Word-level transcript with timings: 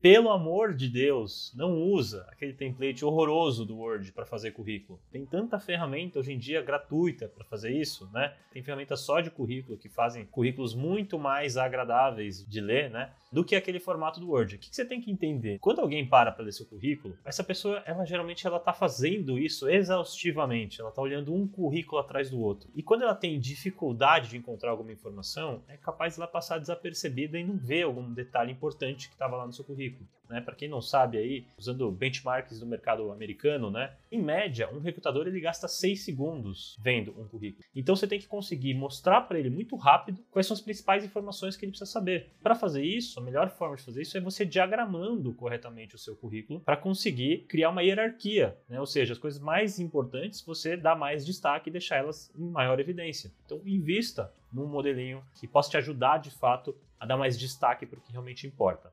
pelo 0.00 0.30
amor 0.30 0.74
de 0.74 0.88
Deus, 0.88 1.52
não 1.56 1.82
usa 1.82 2.24
aquele 2.30 2.52
template 2.52 3.04
horroroso 3.04 3.64
do 3.64 3.76
Word 3.76 4.12
para 4.12 4.24
fazer 4.24 4.52
currículo. 4.52 5.00
Tem 5.10 5.26
tanta 5.26 5.58
ferramenta 5.58 6.20
hoje 6.20 6.32
em 6.32 6.38
dia 6.38 6.62
gratuita 6.62 7.28
para 7.28 7.44
fazer 7.44 7.72
isso, 7.72 8.08
né? 8.12 8.32
Tem 8.52 8.62
ferramentas 8.62 9.00
só 9.00 9.20
de 9.20 9.28
currículo 9.30 9.76
que 9.76 9.88
fazem 9.88 10.24
currículos 10.26 10.72
muito 10.72 11.18
mais 11.18 11.56
agradáveis 11.56 12.46
de 12.48 12.60
ler, 12.60 12.90
né? 12.90 13.10
Do 13.32 13.44
que 13.44 13.56
aquele 13.56 13.80
formato 13.80 14.20
do 14.20 14.30
Word. 14.30 14.54
O 14.54 14.58
que 14.58 14.74
você 14.74 14.84
tem 14.84 15.00
que 15.00 15.10
entender? 15.10 15.58
Quando 15.58 15.80
alguém 15.80 16.06
para 16.06 16.30
para 16.30 16.44
ler 16.44 16.52
seu 16.52 16.64
currículo, 16.64 17.18
essa 17.24 17.42
pessoa, 17.42 17.82
ela 17.84 18.04
geralmente 18.04 18.46
ela 18.46 18.56
está 18.58 18.72
fazendo 18.72 19.36
isso 19.36 19.68
exaustivamente. 19.68 20.80
Ela 20.80 20.90
está 20.90 21.02
olhando 21.02 21.34
um 21.34 21.46
currículo 21.46 22.00
atrás 22.00 22.30
do 22.30 22.40
outro. 22.40 22.70
E 22.74 22.82
quando 22.82 23.02
ela 23.02 23.14
tem 23.14 23.38
dificuldade 23.38 24.30
de 24.30 24.36
encontrar 24.36 24.70
alguma 24.70 24.92
informação, 24.92 25.62
é 25.68 25.76
capaz 25.76 26.14
de 26.14 26.20
ela 26.20 26.28
passar 26.28 26.58
desapercebida 26.58 27.38
e 27.38 27.44
não 27.44 27.58
ver 27.58 27.82
algum 27.82 28.12
detalhe 28.12 28.52
importante 28.52 29.08
que 29.08 29.14
estava 29.14 29.36
lá 29.36 29.44
no 29.44 29.52
seu 29.52 29.64
currículo 29.64 29.87
currículo. 29.90 30.18
Né? 30.28 30.40
Para 30.40 30.54
quem 30.54 30.68
não 30.68 30.80
sabe 30.80 31.18
aí, 31.18 31.46
usando 31.58 31.90
benchmarks 31.90 32.60
do 32.60 32.66
mercado 32.66 33.10
americano, 33.10 33.70
né? 33.70 33.94
em 34.12 34.22
média, 34.22 34.68
um 34.72 34.78
recrutador 34.78 35.26
ele 35.26 35.40
gasta 35.40 35.66
6 35.66 36.04
segundos 36.04 36.76
vendo 36.80 37.18
um 37.18 37.26
currículo. 37.26 37.64
Então 37.74 37.96
você 37.96 38.06
tem 38.06 38.18
que 38.18 38.26
conseguir 38.26 38.74
mostrar 38.74 39.22
para 39.22 39.38
ele 39.38 39.50
muito 39.50 39.74
rápido 39.76 40.22
quais 40.30 40.46
são 40.46 40.54
as 40.54 40.60
principais 40.60 41.04
informações 41.04 41.56
que 41.56 41.64
ele 41.64 41.72
precisa 41.72 41.90
saber. 41.90 42.30
Para 42.42 42.54
fazer 42.54 42.84
isso, 42.84 43.18
a 43.18 43.22
melhor 43.22 43.48
forma 43.50 43.76
de 43.76 43.82
fazer 43.82 44.02
isso 44.02 44.16
é 44.16 44.20
você 44.20 44.44
diagramando 44.44 45.32
corretamente 45.32 45.94
o 45.94 45.98
seu 45.98 46.14
currículo 46.14 46.60
para 46.60 46.76
conseguir 46.76 47.46
criar 47.48 47.70
uma 47.70 47.82
hierarquia, 47.82 48.56
né? 48.68 48.78
ou 48.78 48.86
seja, 48.86 49.12
as 49.12 49.18
coisas 49.18 49.40
mais 49.40 49.78
importantes 49.78 50.42
você 50.42 50.76
dá 50.76 50.94
mais 50.94 51.24
destaque 51.24 51.70
e 51.70 51.72
deixar 51.72 51.96
elas 51.96 52.30
em 52.36 52.50
maior 52.50 52.78
evidência. 52.78 53.32
Então 53.44 53.62
invista 53.64 54.32
num 54.52 54.66
modelinho 54.66 55.22
que 55.40 55.46
possa 55.46 55.70
te 55.70 55.76
ajudar 55.76 56.18
de 56.18 56.30
fato 56.30 56.74
a 57.00 57.06
dar 57.06 57.16
mais 57.16 57.38
destaque 57.38 57.86
para 57.86 57.98
o 57.98 58.02
que 58.02 58.12
realmente 58.12 58.46
importa. 58.46 58.92